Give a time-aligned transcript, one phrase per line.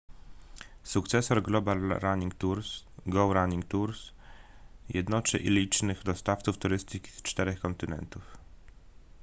[0.91, 4.11] sukcesor global running tours go running tours
[4.89, 8.37] jednoczy licznych dostawców turystyki z czterech kontynentów